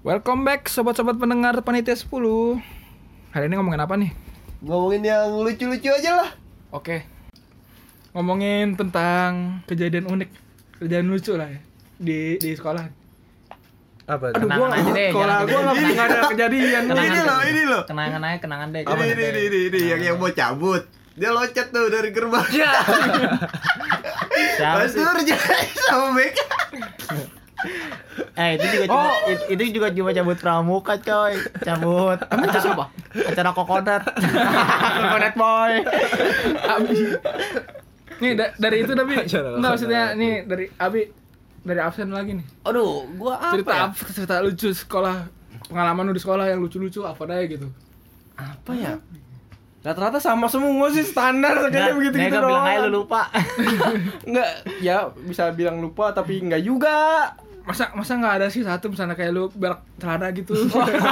[0.00, 2.06] Welcome back sobat-sobat pendengar Panitia 10
[3.30, 4.10] Hari ini ngomongin apa nih?
[4.62, 6.30] Ngomongin yang lucu-lucu aja lah.
[6.70, 7.02] Oke
[8.10, 10.30] Ngomongin tentang kejadian unik
[10.76, 11.60] Kejadian lucu lah ya
[11.96, 12.84] Di, di sekolah
[14.06, 14.30] Apa?
[14.32, 15.90] Aduh Kenangan gua aja deh, Sekolah jangan gua kejadian.
[15.92, 17.24] nggak ada kejadian Kenangan Ini deh.
[17.24, 17.82] loh, ini loh.
[17.84, 18.82] Kenangan aja, kenangan deh.
[18.82, 20.82] Ini, ini, ini, ini, ini, yang yang mau cabut.
[21.16, 22.44] Dia loncat tuh dari gerbang.
[22.46, 22.92] Siapa
[24.88, 26.46] Tur jadi sama Beka.
[28.36, 31.34] Eh, itu juga cuma it- itu juga cuma cabut pramuka, coy.
[31.58, 32.18] Cabut.
[32.22, 32.84] Acara siapa?
[33.26, 34.02] Acara kokonat.
[35.00, 35.72] kokonat boy.
[38.16, 41.04] Nih da- dari itu tapi Enggak maksudnya nih dari Abi
[41.60, 43.86] Dari absen lagi nih Aduh, gua apa Cerita ya?
[44.08, 45.28] cerita lucu sekolah
[45.66, 47.68] Pengalaman lu di sekolah yang lucu-lucu apa aja gitu
[48.32, 48.92] apa ya
[49.86, 52.94] rata-rata sama semua sih standar kayaknya begitu gitu Nggak bilang aja lu doang.
[53.06, 53.22] lupa.
[54.34, 54.50] nggak
[54.82, 56.96] ya bisa bilang lupa tapi nggak juga.
[57.62, 60.54] Masa masa nggak ada sih satu misalnya kayak lu berak celana gitu?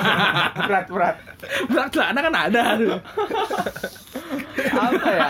[0.66, 1.16] Berat berat.
[1.66, 2.62] Berak celana kan ada.
[4.70, 5.28] Apa ya?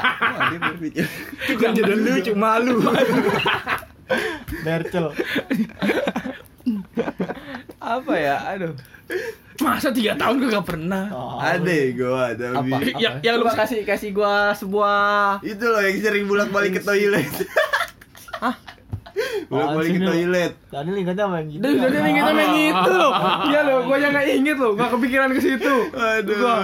[1.48, 2.76] Bukan jadi lucu malu
[4.60, 5.06] Bercel.
[7.80, 8.36] apa ya?
[8.52, 8.72] Aduh
[9.56, 12.74] Masa tiga tahun gue gak pernah Oh, Ada gua tapi.
[12.74, 12.76] Apa?
[12.96, 17.22] yang, yang lu kasih kasih gua sebuah Itu loh yang sering bolak-balik ke toilet.
[18.42, 18.54] Hah?
[19.46, 20.52] Bolak-balik ke toilet.
[20.66, 21.62] Tadi ingatnya main gitu.
[21.62, 23.12] Dan jadi ingetnya main gitu loh
[23.44, 26.34] Iya loh, gue yang gak inget loh, gak kepikiran ke situ Aduh.
[26.34, 26.56] Gua,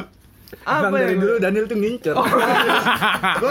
[0.61, 2.11] apa ya dulu Daniel tuh ngincer.
[2.11, 2.27] Gua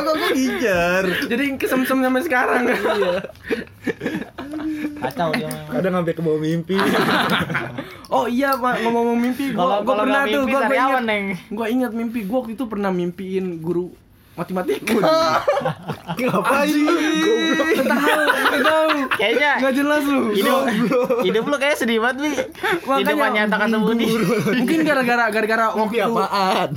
[0.03, 1.03] kok gua ngincer.
[1.31, 2.64] jadi kesem-sem sampai sekarang
[5.00, 5.72] Kacau dia memang.
[5.72, 6.75] Kadang sampai ke bawah mimpi.
[8.16, 10.88] oh iya Pak, ngomong-ngomong mimpi Kalau gua, gua kalau pernah tuh mimpi gua, gua sariawan,
[10.89, 11.25] ingat Neng.
[11.56, 13.88] gua ingat mimpi gua waktu itu pernah mimpiin guru
[14.40, 14.95] matematika
[16.12, 16.94] Ngapain lu?
[17.70, 17.86] Gak
[18.62, 18.90] tahu.
[19.14, 20.22] Kayaknya Gak jelas lu.
[20.31, 20.62] hidup
[21.22, 22.31] hidup lu kayak sedih banget, Bi.
[23.00, 24.08] Hidup Makanya- nyata kata Budi.
[24.56, 26.69] Mungkin gara-gara gara-gara waktu apaan?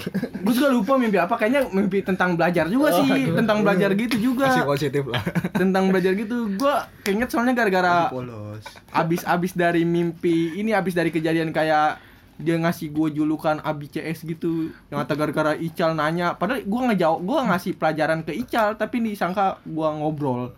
[0.43, 4.27] gue juga lupa mimpi apa kayaknya mimpi tentang belajar juga sih tentang belajar gitu Masih
[4.27, 5.23] juga positif lah.
[5.55, 8.59] tentang belajar gitu gue keinget soalnya gara-gara Polos.
[8.91, 12.03] abis-abis dari mimpi ini abis dari kejadian kayak
[12.43, 16.35] dia ngasih gue julukan Abi CS gitu yang kata gara-gara Ical nanya.
[16.35, 20.53] Padahal gue ngejawab gue ngasih pelajaran ke Ical tapi disangka gue ngobrol.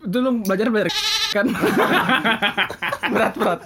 [0.00, 0.88] Itu lu belajar-belajar
[1.34, 1.46] kan?
[3.12, 3.60] Berat-berat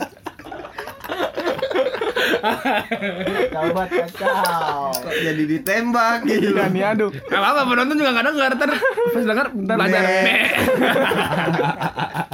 [3.53, 4.91] Coba kacau.
[4.99, 6.27] Kok jadi ditembak?
[6.27, 6.51] Gitu.
[6.51, 7.11] iya nih aduh.
[7.15, 8.51] Gak apa-apa, penonton juga gak denger.
[8.59, 8.71] Ntar
[9.13, 10.03] pas denger belajar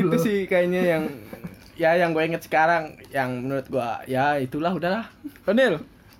[0.00, 1.02] itu sih kayaknya yang
[1.74, 5.06] ya yang gue inget sekarang yang menurut gue ya itulah udahlah
[5.42, 5.78] Daniel,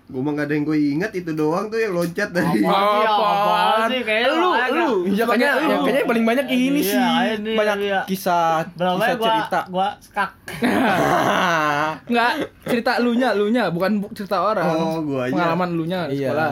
[0.08, 2.64] Gua mah gak ada yang gue ingat itu doang tuh yang loncat dari.
[2.64, 3.04] Apa sih?
[3.04, 4.00] Apaan sih?
[4.00, 4.72] Kayaknya lu banyak.
[4.72, 5.60] lu ya kayaknya Lu.
[5.60, 7.00] ya, kayaknya paling banyak ini Iya, sih
[7.36, 8.00] ini, banyak iya.
[8.08, 10.30] kisah Berapa kisah gua cerita gua skak.
[12.08, 12.30] Enggak,
[12.64, 14.64] cerita elunya, elunya, bukan bu- cerita orang.
[14.70, 15.32] Oh, guanya.
[15.34, 16.28] Pengalaman elunya di Iya.
[16.30, 16.50] sekolah.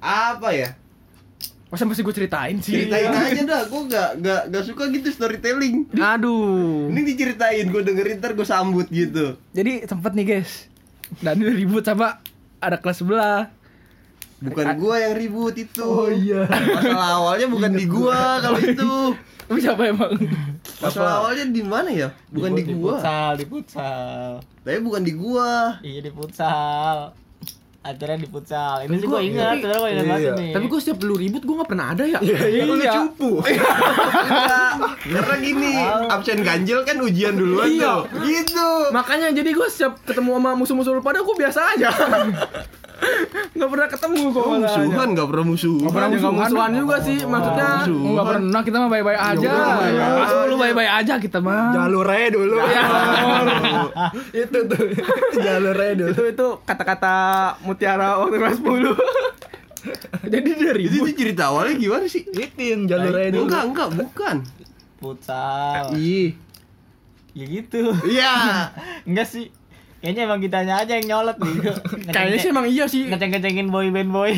[0.00, 0.68] Apa ya?
[1.72, 2.84] Masa mesti gue ceritain sih?
[2.84, 8.20] Ceritain aja dah, gua gak, gak, gak suka gitu storytelling aduh Ini diceritain, gue dengerin
[8.20, 10.68] ntar gue sambut gitu Jadi sempet nih guys.
[11.18, 12.20] Daniel ribut sama
[12.60, 13.48] ada kelas sebelah.
[14.42, 18.90] Bukan gua yang ribut itu Oh iya Masalah awalnya bukan di gua kalau itu
[19.46, 20.18] Tapi siapa emang?
[20.82, 22.08] Masalah awalnya di mana ya?
[22.26, 24.30] Bukan di Di gua futsal, di futsal.
[24.66, 27.14] Tapi bukan di gua Iya di futsal.
[27.82, 28.86] Acaranya di futsal.
[28.86, 30.32] Ini sih gua- gua ingat, sebenarnya gua ingat banget Iya.
[30.38, 30.50] nih.
[30.52, 32.92] tapi gue setiap lu ribut gue gak pernah ada ya Iya, lu Iya.
[32.94, 33.30] cupu.
[33.42, 34.72] Enggak
[35.12, 35.72] Karena gini
[36.08, 38.06] Absen ganjil kan ujian duluan Iya.
[38.06, 41.90] tuh Gitu makanya jadi gue setiap ketemu sama musuh-musuh lu pada gue biasa aja
[43.52, 47.18] nggak pernah ketemu kok Oh, musuhan gak pernah musuhan Gak pernah musuhan, musuhan juga sih
[47.26, 47.70] maksudnya.
[47.86, 49.52] Enggak pernah, kita mah baik-baik aja.
[49.86, 50.06] Iya.
[50.18, 51.70] Pas lu baik-baik aja kita mah.
[51.74, 52.56] Jalur aja dulu.
[54.42, 54.84] itu tuh.
[55.38, 56.10] Jalur aja dulu.
[56.12, 57.14] itu itu kata-kata
[57.66, 58.70] mutiara waktu kelas 10
[60.32, 62.22] Jadi dari Itu, itu cerita awalnya gimana sih?
[62.22, 63.44] Itin jalur aja dulu.
[63.50, 64.36] Enggak, enggak, bukan
[65.02, 65.90] futsal.
[65.98, 66.38] Ih
[67.32, 67.96] Ya gitu.
[68.06, 68.34] Iya
[69.08, 69.48] Enggak sih.
[70.02, 71.70] Kayaknya emang kitanya aja yang nyolot gitu.
[72.14, 74.34] kayaknya sih emang iya sih ngeceng-ngecengin boy band boy.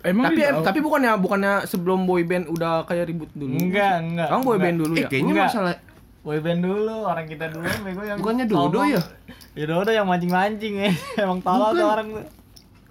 [0.00, 0.64] Emang tapi dia tahu?
[0.64, 4.28] tapi bukannya bukannya sebelum boy band udah kayak ribut dulu Enggak, enggak.
[4.28, 5.48] Emang boy band dulu Eh ya kayaknya Enggak.
[5.48, 5.74] masalah
[6.20, 9.00] Boy band dulu, orang kita dulu bego yang Bukannya Dodo ya?
[9.56, 10.92] Ya Dodo yang mancing-mancing ya.
[11.24, 12.24] Emang tolol tuh orang tuh.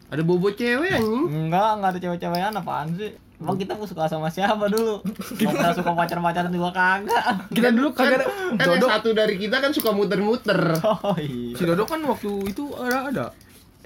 [0.09, 3.13] Ada bobo cewek anjing Enggak, enggak ada cewek-cewekan apaan sih?
[3.39, 4.99] Emang kita mau suka sama siapa dulu?
[5.39, 7.23] Pernah suka pacar-pacaran juga kagak.
[7.55, 8.27] kita dulu kagak ada
[8.59, 11.55] Kan yang satu dari kita kan suka muter-muter Oh iya.
[11.55, 13.25] si Dodo kan waktu itu ada ada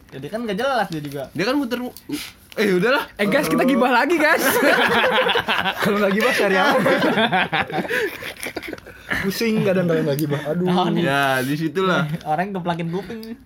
[0.09, 1.23] Jadi kan gak jelas dia juga.
[1.37, 1.77] Dia kan muter
[2.53, 3.09] Eh udahlah.
[3.17, 4.45] Eh guys, kita gibah lagi guys.
[5.81, 6.77] Kalau nggak gibah cari apa?
[9.23, 10.41] Pusing kadang kalau nggak gibah.
[10.51, 10.67] Aduh.
[10.99, 12.03] Ya, di situlah.
[12.31, 13.39] Orang geplakin kuping.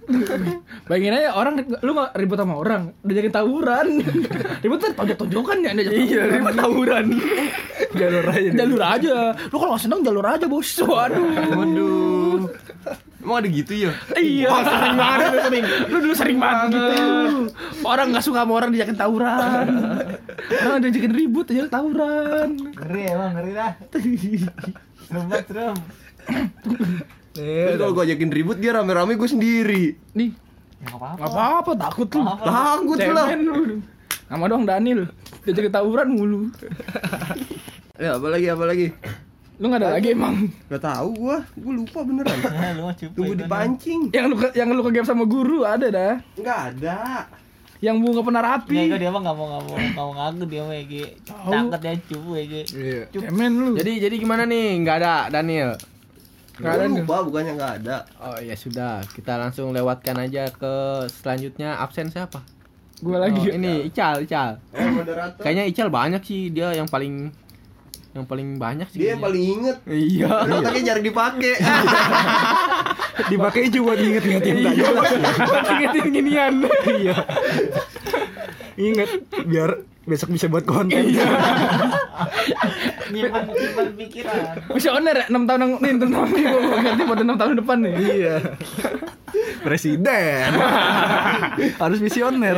[0.90, 1.54] Bayangin aja orang
[1.86, 3.88] lu nggak ribut sama orang, udah jadi tawuran.
[4.64, 7.06] ribut kan tonjok-tonjokan ya, iya, ribut tawuran.
[8.00, 8.50] Jalur aja.
[8.52, 9.16] jalur aja.
[9.54, 10.70] Lu kalau nggak seneng jalur aja bos.
[10.82, 11.26] Waduh.
[11.54, 12.17] Waduh.
[13.18, 13.92] Emang ada gitu ya?
[14.16, 14.48] Iya.
[14.64, 15.64] sering banget lu sering.
[15.90, 16.94] Lu dulu sering banget gitu.
[17.84, 19.66] Orang nggak suka sama orang diajakin tawuran.
[20.64, 22.50] Orang diajakin ribut aja tawuran.
[22.72, 23.72] Ngeri emang, ngeri dah.
[23.92, 25.76] Serem banget, serem.
[27.34, 29.84] Terus kalau gue ajakin ribut dia rame-rame gue sendiri.
[30.14, 30.32] Nih,
[30.78, 31.18] Ya nggak apa-apa.
[31.18, 32.22] nggak apa-apa takut lu.
[32.24, 33.28] Takut lah.
[34.28, 35.02] Nama doang Daniel.
[35.44, 36.42] Diajakin tawuran mulu.
[37.98, 38.94] Ya, apa lagi apa lagi?
[39.58, 40.36] Lu nggak ada lagi emang.
[40.68, 42.38] Gak tahu gua, gua lupa beneran.
[42.38, 43.14] Ya, lu mah cupu.
[43.18, 43.42] Tunggu itu.
[43.42, 44.02] dipancing.
[44.10, 46.16] Yang lu ke- yang lu ke game sama guru ada dah.
[46.36, 46.98] Enggak ada.
[47.78, 48.78] Yang bunga pernah Ya, rapi.
[48.86, 51.04] itu dia mah nggak mau nggak mau nggak mau ngaku dia mah ya, Gi.
[51.26, 52.64] Takut dia cupu ya, Gi.
[52.72, 53.02] Iya.
[53.12, 53.72] Cemen lu.
[53.74, 54.68] Jadi jadi gimana nih?
[54.82, 55.72] Nggak ada Daniel.
[56.58, 57.98] Nggak ada lupa bukannya nggak ada.
[58.18, 60.74] Oh ya sudah, kita langsung lewatkan aja ke
[61.12, 62.42] selanjutnya absen siapa?
[62.98, 63.38] Gua lagi.
[63.38, 64.58] Oh, ini Ical, Ical.
[64.74, 65.38] Eh, moderator.
[65.38, 67.30] Kayaknya Ical banyak sih dia yang paling
[68.18, 68.98] yang paling banyak sih.
[69.06, 69.78] Dia yang paling inget.
[69.86, 70.28] Iya.
[70.50, 71.54] Otaknya jarang dipakai.
[73.32, 75.10] Dipakai juga buat inget-ingetin nggak jelas.
[75.70, 76.54] Ingetin ginian.
[76.90, 77.16] Iya.
[78.78, 79.10] Ingat
[79.46, 79.70] biar
[80.10, 81.14] besok bisa buat konten.
[83.14, 84.56] Nyimpan nyimpan pikiran.
[84.74, 87.54] Visioner ya 6 tahun yang nih 6 tahun nih gua mau ganti buat 6 tahun
[87.62, 87.94] depan nih.
[88.02, 88.36] Iya.
[89.62, 90.52] Presiden.
[91.78, 92.58] Harus visioner.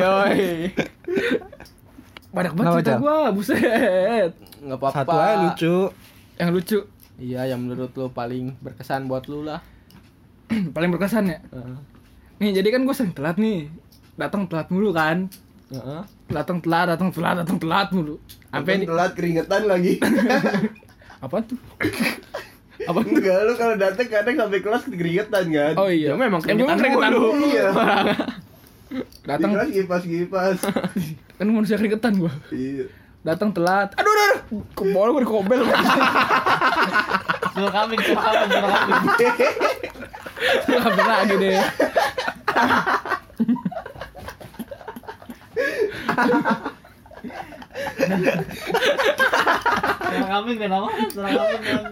[2.30, 4.32] Banyak banget cerita gua, buset.
[4.60, 4.96] Nggak apa-apa.
[5.02, 5.76] Satu aja lucu.
[6.40, 6.80] Yang lucu,
[7.20, 9.60] Iya, yang menurut lu paling berkesan buat lu lah.
[10.76, 11.40] paling berkesan ya.
[11.52, 11.78] Heeh.
[12.40, 13.68] Nih, jadi kan gua sering telat nih.
[14.16, 15.28] Datang telat mulu kan.
[15.68, 16.02] Heeh.
[16.32, 18.16] Datang telat, datang telat, datang telat mulu.
[18.48, 20.00] Sampai telat keringetan lagi.
[21.26, 21.60] apa tuh?
[22.80, 23.00] apa?
[23.04, 25.74] Enggak, lu kalau datang kadang sampai kelas keringetan kan.
[25.76, 26.16] Oh iya.
[26.16, 27.30] Ya, memang Ya, gua kan keringetan mulu.
[27.36, 27.46] mulu.
[27.46, 27.68] Iya.
[29.30, 30.58] Datang Di kelas kipas-kipas.
[31.38, 32.32] kan manusia keringetan gua.
[32.50, 32.88] Iya.
[33.24, 33.92] Datang telat.
[34.00, 34.40] Aduh, aduh, aduh.
[34.74, 35.62] Kepala gua dikobel.
[37.60, 39.00] Suruh kambing, suruh kambing, suruh kambing.
[40.80, 41.60] Sampai lagi deh.
[50.08, 50.90] Suruh kambing dan apa?
[51.12, 51.84] Suruh kambing dan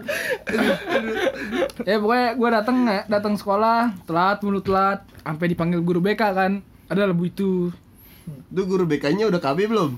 [1.84, 2.76] ya pokoknya gue datang
[3.08, 6.52] datang sekolah telat mulu telat sampai dipanggil guru BK kan
[6.88, 7.52] ada lebu itu
[8.28, 9.96] Tuh guru BK-nya udah KB belum?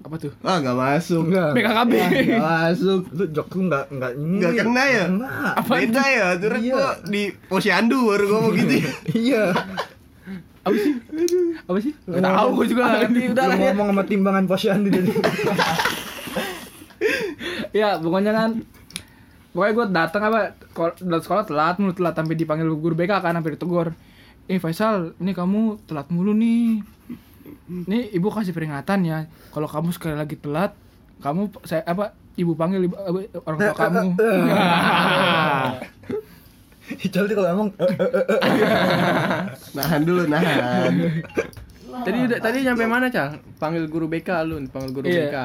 [0.00, 1.22] Apa tuh Ah, enggak masuk.
[1.28, 1.50] Enggak.
[1.52, 3.00] BKKB Enggak masuk.
[3.12, 4.34] Lu jok lu enggak enggak ini.
[4.40, 5.04] Enggak kena ya?
[5.06, 5.52] Enggak.
[5.64, 6.72] Beda ya, terus Iya.
[6.74, 8.74] gua di posyandu baru ngomong gitu.
[8.76, 8.90] ya.
[9.20, 9.44] Iya.
[10.60, 10.92] apa sih
[11.64, 14.88] apa sih nggak tahu gue juga nggak ngerti udah lah ya ngomong sama timbangan posyandu
[14.92, 15.12] jadi.
[17.72, 18.50] ya pokoknya kan
[19.50, 20.40] pokoknya gue datang apa
[21.00, 23.88] dari sekolah telat mulu telat sampai dipanggil guru BK kan sampai ditegur
[24.46, 26.84] eh Faisal ini kamu telat mulu nih
[27.68, 29.18] ini ibu kasih peringatan ya
[29.50, 30.74] kalau kamu sekali lagi telat
[31.18, 32.96] kamu saya apa ibu panggil ibu,
[33.40, 34.00] orang tua kamu
[36.90, 38.40] Ical tuh kalau ngomong eh, eh, eh.
[39.78, 40.90] Nahan dulu, nahan.
[42.06, 43.38] Tadi udah- tadi nyampe mana, Cal?
[43.58, 45.26] Panggil guru BK lu, panggil guru Iya.
[45.26, 45.36] BK.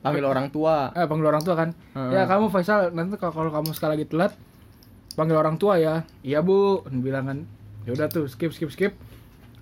[0.00, 0.88] Panggil orang tua.
[0.94, 2.12] eh panggil orang tua kan Heeh.
[2.14, 4.32] ya kamu Faisal nanti kalau kalau kamu sekali lagi telat
[5.12, 7.38] panggil orang tua ya iya bu bilang kan
[7.82, 8.92] ya udah tuh skip skip skip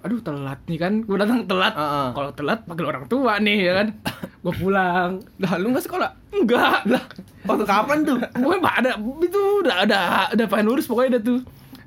[0.07, 1.75] aduh telat nih kan gue datang telat.
[1.75, 2.09] Heeh.
[2.15, 3.89] kalau telat panggil orang tua nih ya kan.
[4.47, 5.19] Gue pulang.
[5.43, 6.11] Lah, lu nggak sekolah?
[6.31, 6.87] enggak.
[6.87, 7.03] Lah
[7.43, 8.19] Waktu kapan tuh?
[8.23, 9.99] pokoknya Pak, ada itu udah ada
[10.31, 11.41] udah pengen lulus pokoknya udah tuh.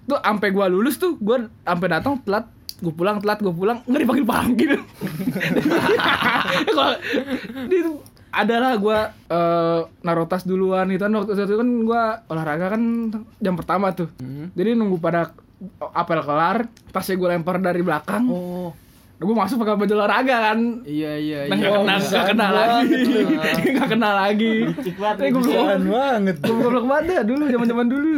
[0.09, 2.45] Tuh sampai gua lulus tuh gua sampai datang telat.
[2.79, 3.83] Gue pulang telat gue pulang.
[3.83, 4.71] Nggak dipanggil panggil.
[6.75, 6.95] Kalau
[7.67, 7.91] itu
[8.31, 8.99] adalah gue
[10.03, 11.11] naruh tas duluan itu kan.
[11.11, 12.81] Waktu itu kan gue olahraga kan
[13.39, 14.07] jam pertama tuh.
[14.23, 14.47] Hmm.
[14.55, 15.35] jadi nunggu pada
[15.92, 16.58] apel kelar
[16.89, 18.72] tasnya gue lempar dari belakang Oh.
[19.16, 21.60] gue masuk pakai baju olahraga kan Iya, iya, Nah, iya.
[21.60, 23.01] nggak kena, nggak kena lagi,
[23.70, 24.54] nggak kena lagi.
[24.66, 26.36] Licik banget, Eh, gue Keren banget.
[26.42, 28.16] goblok banget ya dulu, zaman zaman dulu.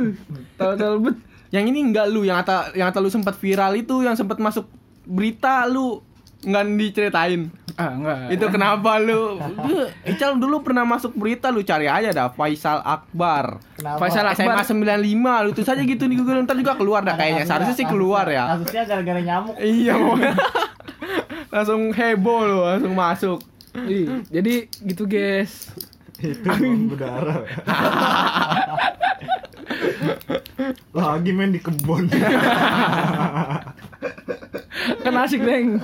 [0.56, 1.18] Tahu tahu bet.
[1.50, 4.70] Yang ini enggak lu, yang kata yang kata lu sempat viral itu yang sempat masuk
[5.04, 6.06] berita lu
[6.40, 7.50] nggak diceritain.
[7.78, 8.18] Ah enggak.
[8.36, 9.38] Itu kenapa lu?
[9.40, 13.60] Lu, Ical dulu pernah masuk berita lu cari aja dah Faisal Akbar.
[13.78, 14.00] Kenapa?
[14.02, 14.64] Faisal Akbar.
[14.66, 17.44] SMA 95 lu tulis aja gitu di Google ntar juga keluar dah kayaknya.
[17.48, 18.58] Seharusnya sih keluar ya.
[18.58, 19.56] Kasusnya gara-gara nyamuk.
[19.62, 19.96] Iya
[21.52, 23.40] langsung heboh lu, langsung masuk.
[23.76, 25.72] Ih, Jadi gitu guys.
[26.20, 26.48] Itu
[26.92, 27.44] berdarah.
[30.92, 32.08] Lagi main di kebun.
[35.22, 35.78] Asik deng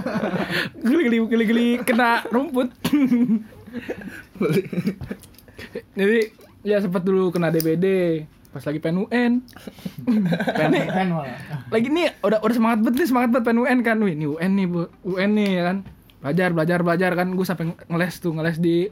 [0.81, 2.73] geli-geli geli-geli kena rumput.
[5.93, 6.19] Jadi
[6.65, 7.85] ya sempat dulu kena DBD
[8.47, 9.45] pas lagi pengen UN
[11.13, 11.29] malah.
[11.69, 13.97] lagi nih udah udah semangat banget nih semangat banget pengen UN kan.
[14.01, 14.81] Wih ini UN nih bu.
[15.05, 15.77] UN nih ya kan.
[16.17, 17.27] Belajar belajar belajar kan.
[17.37, 18.89] Gue sampai ngeles tuh ngeles di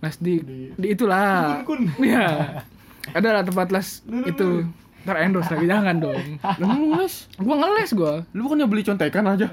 [0.00, 0.40] les di
[0.76, 1.60] di, itulah.
[2.00, 2.60] Iya.
[3.12, 4.64] Ada lah tempat les itu
[5.04, 6.16] ntar endorse lagi jangan dong.
[6.60, 7.28] Lu ngeles?
[7.36, 9.46] gue ngeles gue Lu bukannya beli contekan aja?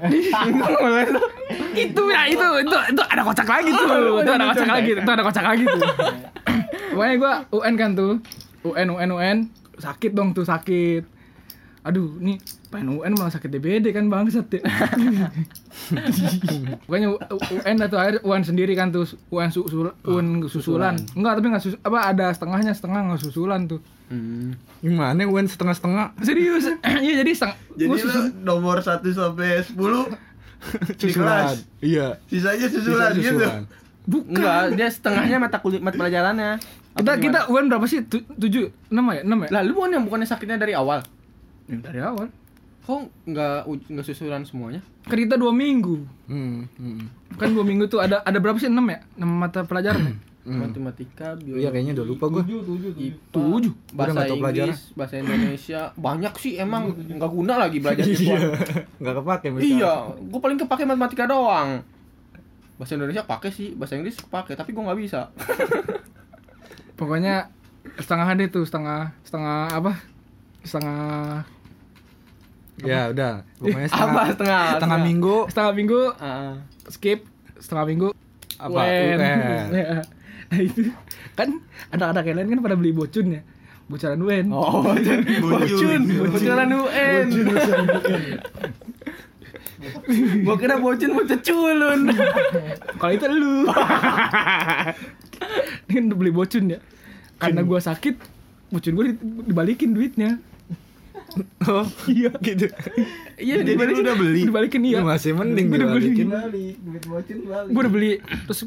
[1.76, 3.86] itu ya itu itu itu ada kocak lagi tuh.
[4.24, 5.80] Itu ada kocak lagi itu ada kocak lagi tuh.
[6.96, 8.12] Pokoknya gue UN kan tuh.
[8.64, 9.38] UN UN UN.
[9.76, 11.04] Sakit dong tuh sakit.
[11.84, 12.40] Aduh nih
[12.72, 14.64] pengen UN malah sakit DBD kan bangsat ya.
[16.88, 17.08] Pokoknya
[17.60, 20.96] UN atau akhir UN sendiri kan tuh UN susul UN susulan.
[21.12, 23.84] Enggak tapi nggak sus apa ada setengahnya setengah nggak susulan tuh
[24.78, 26.18] Gimana UN setengah-setengah?
[26.18, 26.64] serius
[27.04, 28.10] iya jadi setengah Jadi lu
[28.42, 29.72] nomor 1 sampai 10
[30.94, 31.64] di kelas.
[31.78, 32.22] Iya.
[32.24, 33.40] Sisanya susulan Bisa gitu.
[33.40, 33.62] susulan.
[34.04, 36.58] Enggak, dia setengahnya mata kulit mata pelajarannya.
[36.92, 40.24] kita kita UN berapa sih Tu- tujuh enam ya enam ya Lah, lu bukannya bukannya
[40.24, 41.00] sakitnya dari awal?
[41.64, 42.28] Ya, dari awal
[42.82, 44.82] Kok nggak uj- nggak susulan semuanya?
[45.02, 47.00] kan kita dua minggu Hmm, hmm.
[47.34, 50.14] kan dua minggu tuh ada ada berapa sih enam ya enam mata pelajaran ya?
[50.42, 51.62] Matematika, biologi.
[51.62, 52.42] Iya kayaknya udah lupa gua.
[52.42, 52.66] IPA,
[53.30, 53.72] Tujuh.
[53.72, 54.66] Udah bahasa nggak tahu pelajaran.
[54.66, 58.40] Inggris, bahasa Indonesia, banyak sih emang nggak guna lagi belajar gituan.
[58.98, 61.86] Enggak kepake Iya, gue paling kepake matematika doang.
[62.74, 65.30] Bahasa Indonesia pakai sih, bahasa Inggris pakai, tapi gue nggak bisa.
[66.98, 67.50] pokoknya
[67.96, 69.92] setengah hari tuh setengah setengah apa
[70.62, 71.42] setengah
[72.78, 73.46] Ya udah.
[73.56, 74.62] Pokoknya Apa setengah, setengah?
[74.74, 76.54] setengah minggu setengah minggu Ah.
[76.88, 77.20] skip
[77.56, 78.08] setengah minggu
[78.58, 78.80] Apa?
[78.82, 79.18] UN.
[79.70, 80.02] UN.
[80.44, 80.90] Nah itu
[81.32, 81.48] kan
[81.90, 83.42] anak-anak yang lain kan pada beli bocun ya
[83.84, 84.80] bocoran UN Oh,
[85.42, 87.26] bocun, bocoran UN.
[90.42, 92.00] Gua kira bocun bocun culun.
[92.96, 93.66] kalau itu lu
[95.82, 96.78] ini kan udah beli bocun ya
[97.36, 98.14] karena gua sakit
[98.68, 100.38] bocun gua di- dibalikin duitnya
[101.64, 102.68] Oh, iya gitu.
[103.40, 104.40] iya Jadi lu udah beli?
[104.44, 106.26] dibalikin iya masih mending Gua udah beli dibalikin.
[106.28, 107.68] Balik, duit bocin balik.
[107.68, 108.10] gue udah beli
[108.44, 108.60] terus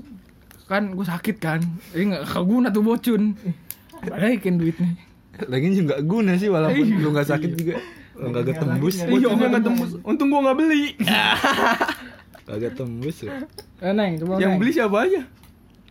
[0.66, 3.38] kan gue sakit kan jadi nggak keguna tuh bocun
[4.02, 4.94] balikin duitnya
[5.36, 6.96] Lagi juga nggak guna sih walaupun Iya.
[6.96, 7.76] lu nggak sakit juga.
[8.16, 8.96] Lu Nggak tembus.
[8.96, 9.92] Iya, Boconnya nggak tembus.
[10.00, 10.84] Untung gua nggak beli.
[12.48, 13.44] Kagak tembus ya.
[13.84, 14.60] eh, neng coba Yang Neng.
[14.64, 15.22] beli siapa aja?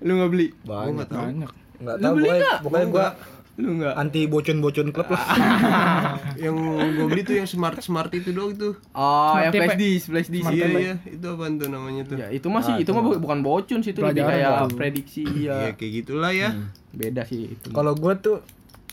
[0.00, 0.46] Lu nggak beli?
[0.64, 1.08] Banyak.
[1.10, 2.56] banyak Enggak Lu tahu beli nggak?
[2.64, 3.06] pokoknya gua
[3.54, 3.94] Lu nggak?
[3.94, 5.22] anti bocon-bocon klub lah.
[6.44, 6.56] Yang
[6.90, 8.74] gue beli tuh yang smart smart itu doang tuh.
[8.90, 10.50] Oh, Smart yang flash disk, flash disk.
[10.50, 12.16] Iya iya, itu apaan tuh namanya tuh?
[12.16, 14.74] Ya, itu masih itu mah bu- bukan bocun sih itu lebih kayak tuh.
[14.74, 15.72] prediksi Iya ya.
[15.72, 16.50] kayak gitulah ya.
[16.90, 17.70] Beda sih itu.
[17.70, 18.42] Kalau gua tuh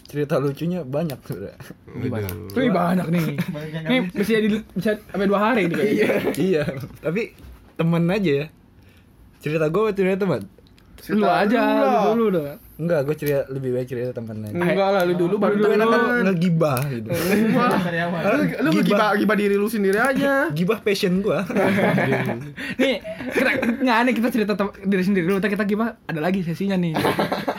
[0.03, 1.57] cerita lucunya banyak sebenarnya.
[1.89, 2.27] Gimana?
[2.51, 3.25] Wih banyak nih
[3.89, 6.63] Nih bisa jadi bisa sampai dua hari nih kayaknya iya,
[6.99, 7.33] tapi
[7.73, 8.47] temen aja ya.
[9.39, 10.45] Cerita gua cerita teman.
[11.09, 14.57] Lu aja lu dulu dah Enggak, gua cerita lebih baik cerita temen aja.
[14.57, 17.09] Enggak lah lu dulu baru Lu enak kan ngegibah gitu.
[17.85, 18.21] Karyawan.
[18.65, 20.49] Lu gibah gibah diri lu sendiri aja.
[20.49, 21.45] Gibah passion gua.
[22.81, 22.97] Nih
[23.37, 23.49] kita
[23.85, 26.97] nggak nih kita cerita diri sendiri dulu kita gimana ada lagi sesinya nih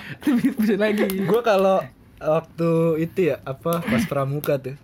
[0.59, 1.79] bisa lagi gua kalau
[2.19, 2.71] waktu
[3.07, 4.75] itu ya apa pas pramuka tuh.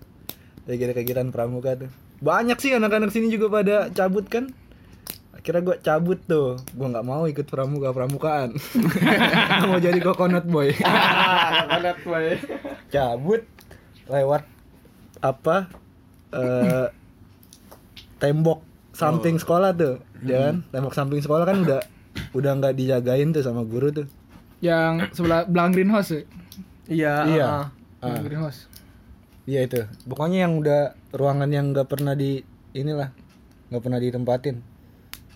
[0.70, 1.90] Lagi ada kegiatan pramuka tuh.
[2.22, 4.54] Banyak sih anak-anak sini juga pada cabut kan.
[5.48, 8.52] Akhirnya gua cabut tuh, gua nggak mau ikut pramuka pramukaan,
[9.64, 10.76] mau jadi coconut boy.
[11.72, 12.36] Ada gue.
[12.92, 13.48] cabut
[14.12, 14.44] lewat
[15.24, 15.72] apa
[16.36, 16.92] eh
[18.20, 18.60] tembok
[18.92, 20.68] samping sekolah tuh ya kan?
[20.68, 21.80] Tembok samping sekolah kan udah
[22.36, 24.06] udah nggak dijagain tuh sama guru tuh.
[24.60, 26.20] Yang sebelah belakang greenhouse ya?
[26.92, 27.14] Iya.
[27.24, 27.48] Iya.
[28.04, 28.60] Belakang Ah, greenhouse.
[29.48, 29.80] Iya itu.
[30.04, 32.44] Pokoknya yang udah ruangan yang nggak pernah di
[32.76, 33.16] inilah
[33.72, 34.67] nggak pernah ditempatin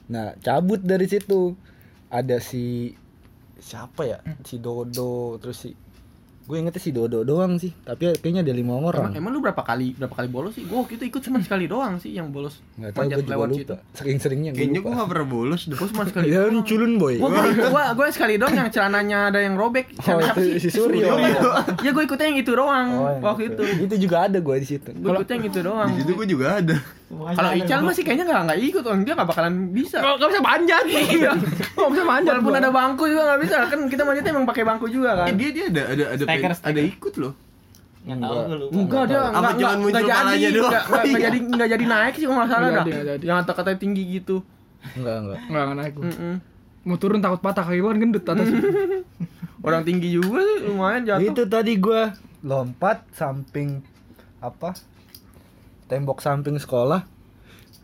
[0.09, 1.55] nah cabut dari situ
[2.09, 2.95] ada si
[3.57, 5.71] siapa ya si Dodo terus si
[6.43, 9.63] gue ingetnya si Dodo doang sih tapi kayaknya ada lima Emang, orang emang lu berapa
[9.63, 10.67] kali berapa kali bolos sih?
[10.67, 12.59] Gua waktu itu ikut cuma sekali doang sih yang bolos.
[12.83, 13.75] nggak tahu gue juga lewat lupa situ.
[13.95, 15.61] sering seringnya gue Kayaknya gue gak pernah bolos.
[15.71, 16.35] Gua cuma sekali.
[16.35, 17.31] ya lu culun boy Gua,
[17.71, 19.95] gua, gua sekali doang yang celananya ada yang robek.
[20.03, 21.15] Oh, itu si Suryo.
[21.79, 23.63] Ya gua ikutnya yang itu doang Oh, yang waktu itu.
[23.87, 24.91] Itu juga ada gua di situ.
[24.99, 25.89] Gua ikutnya yang itu doang.
[25.95, 26.77] Di situ gue juga ada.
[27.13, 30.01] Kalau Ical masih kayaknya nggak nggak ikut, orang dia nggak bakalan bisa.
[30.01, 31.33] Nggak nggak bisa manjat Iya
[31.77, 34.87] Nggak bisa manjat Walaupun ada bangku juga nggak bisa, kan kita manjatnya emang pakai bangku
[34.89, 35.27] juga kan.
[35.29, 36.85] Eh dia dia ada ada ada Staker, ada staker.
[36.89, 37.33] ikut loh.
[38.03, 38.73] Nggak tahu gue lupa.
[38.73, 42.25] Enggak dia enggak enggak muncul enggak jadi enggak enggak enggak jadi enggak jadi naik sih
[42.25, 43.17] kalau nggak salah Nggak dah.
[43.21, 44.37] Yang kata-kata tinggi gitu.
[44.97, 45.39] Enggak, enggak.
[45.53, 45.95] Nggak nggak naik.
[46.01, 46.35] Mm-mm.
[46.83, 48.49] Mau turun takut patah kaki kan gendut atas
[49.67, 51.31] Orang tinggi juga sih lumayan jatuh.
[51.31, 52.11] Itu tadi gua
[52.43, 53.79] lompat samping
[54.43, 54.75] apa?
[55.93, 57.05] Tembok samping sekolah.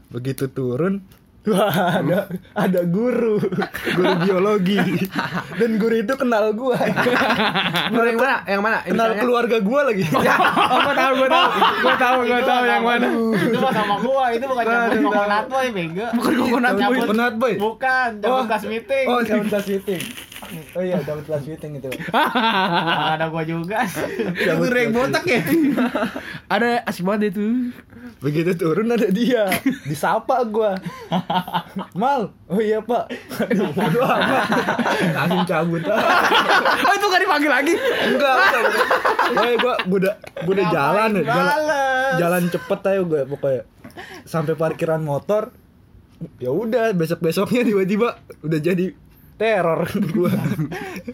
[0.09, 1.05] begitu turun
[1.45, 2.25] wah ada
[2.57, 3.37] ada guru
[4.01, 4.81] guru biologi
[5.61, 6.81] dan guru itu kenal gua
[7.93, 8.37] Guru yang mana?
[8.49, 8.79] Yang mana?
[8.89, 11.49] kenal keluarga gua lagi Oh, gua tahu, gua tahu.
[11.85, 13.09] Gua tahu, gua tahu yang mana.
[13.37, 16.07] Itu mah sama gua, itu bukan cabut kokonat boy, bego.
[16.17, 16.97] Bukan kokonat boy.
[16.97, 17.53] Kokonat boy?
[17.61, 19.05] Bukan, kelas meeting.
[19.05, 20.01] oh dapat kelas meeting
[20.77, 21.91] oh iya dapat kelas meeting itu.
[23.15, 23.85] Ada gua juga.
[23.85, 25.41] Itu yang botak ya?
[26.55, 27.73] Ada asik banget itu.
[28.19, 29.47] begitu turun ada dia.
[29.87, 30.75] Disapa gua.
[31.95, 32.35] Mal.
[32.51, 33.11] Oh iya pak.
[33.47, 34.47] Aduh bodo amat.
[35.15, 35.83] Langsung cabut.
[36.89, 37.75] Oh itu gak dipanggil lagi.
[38.09, 38.35] enggak
[39.35, 40.15] enggak gua gua udah
[40.47, 41.61] gua udah jalan ya jalan,
[42.17, 43.63] jalan cepet aja gue pokoknya.
[44.25, 45.53] Sampai parkiran motor
[46.43, 48.95] ya udah besok besoknya tiba-tiba udah jadi
[49.39, 50.35] teror gua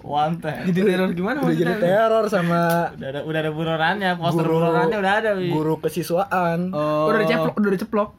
[0.00, 0.64] Wanted.
[0.66, 1.38] Jadi teror gimana?
[1.38, 5.48] udah jadi teror sama Udah ada udah ada burorannya, poster Guru- burorannya udah ada, Wi.
[5.50, 7.06] guru kesiswaan Oh.
[7.06, 8.10] Udah diceplok, udah diceplok.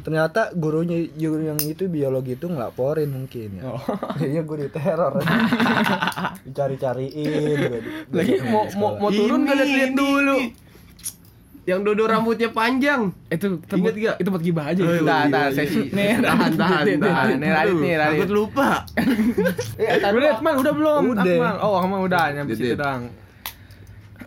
[0.00, 3.72] ternyata gurunya guru yang itu biologi itu ngelaporin mungkin ya
[4.14, 5.12] kayaknya gue diteror
[6.44, 7.82] dicari-cariin.
[8.10, 10.36] Lagi mau mau mau turun gak lihat ini, dulu.
[11.64, 13.08] Yang dodo rambutnya panjang.
[13.32, 14.16] Itu Ingat gak?
[14.20, 14.84] Itu buat gibah aja.
[14.84, 15.00] Oh.
[15.00, 15.88] Nah, nah, sesi.
[15.88, 17.26] Nih, Tahan, tahan, tahan.
[17.40, 18.20] nih, Radit nih, Radit.
[18.20, 18.68] Takut lupa.
[19.80, 21.02] Eh, udah, Akmal, udah belum?
[21.16, 21.24] Udah.
[21.24, 21.54] Akmal.
[21.64, 22.78] Oh, Akmal udah, nyampe Udah, situ Dit.
[22.78, 23.02] doang.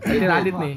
[0.09, 0.75] Ini Radit nih.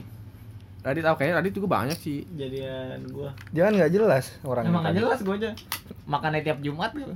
[0.80, 2.24] Radit, oh, kayaknya Radit juga banyak sih.
[2.36, 3.32] Jadian gua.
[3.52, 5.50] jangan nggak jelas orang Emang gak jelas gua aja.
[6.08, 7.14] Makannya tiap Jumat gitu.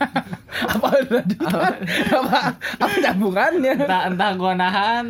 [0.76, 1.72] apa lanjutan?
[2.12, 3.74] apa apa nyambungannya?
[3.84, 5.06] Entah entah gua nahan.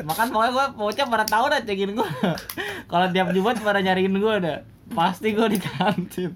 [0.00, 2.08] Makan pokoknya gua bocah pada tahu dah cekin gua.
[2.90, 4.58] Kalau tiap Jumat pada nyariin gua dah.
[4.96, 6.32] Pasti gua di kantin.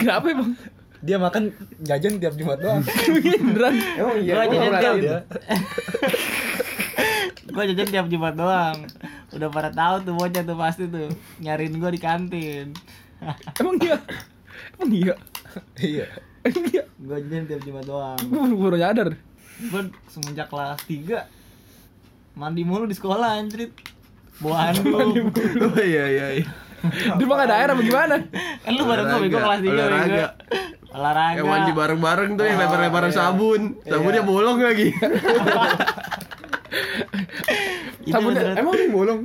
[0.00, 0.58] Kenapa emang?
[1.00, 1.48] dia makan
[1.80, 2.84] jajan tiap jumat doang
[3.16, 3.74] Beneran.
[3.96, 4.96] Emang iya, gua jajan tiap
[7.50, 8.86] Gua jajan tiap Jumat doang.
[9.34, 11.10] Udah pada tahu tuh bocah tuh pasti tuh
[11.42, 12.76] nyariin gua di kantin.
[13.58, 13.98] Emang iya?
[14.78, 15.14] Emang iya?
[15.82, 16.06] iya
[16.46, 16.84] Emang iya?
[17.00, 18.20] Gua jajan tiap Jumat doang.
[18.22, 19.08] Gue baru, baru nyadar.
[19.72, 21.39] Gua semenjak kelas 3
[22.40, 23.72] mandi mulu di sekolah anjrit.
[24.40, 25.28] Bawa handuk.
[25.60, 26.46] Oh iya iya iya.
[27.12, 28.16] Dia mah gak ada air apa gimana?
[28.64, 29.76] Kan lu bareng gua bego kelas 3 bego.
[29.76, 30.26] olahraga.
[30.90, 31.36] Olahraga.
[31.36, 33.18] Yang mandi bareng-bareng tuh yang Oh, lebar-lebaran iya.
[33.20, 33.60] sabun.
[33.84, 34.88] Sabunnya bolong lagi.
[38.08, 39.18] Sabunnya- Emang yang bolong?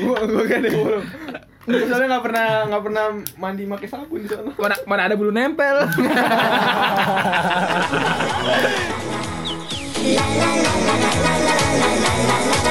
[0.00, 1.06] gua gua kan ada yang bolong.
[1.60, 3.04] Gua soalnya nggak pernah nggak pernah
[3.36, 4.48] mandi pakai sabun di sana.
[4.56, 5.76] Mana, mana ada bulu nempel?